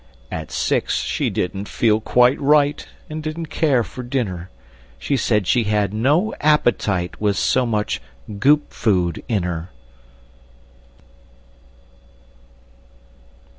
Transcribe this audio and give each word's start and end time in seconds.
At 0.31 0.49
6, 0.49 0.95
she 1.01 1.29
didn't 1.29 1.67
feel 1.69 1.99
quite 2.01 2.41
right, 2.41 2.87
And 3.07 3.21
didn't 3.21 3.51
care 3.51 3.83
for 3.83 4.01
dinner. 4.01 4.49
She 4.97 5.15
said 5.15 5.45
she 5.45 5.65
had 5.65 5.93
no 5.93 6.33
appetite, 6.41 7.21
With 7.21 7.37
so 7.37 7.67
much 7.67 8.01
Goop 8.39 8.73
food 8.73 9.23
in 9.27 9.43
her! 9.43 9.69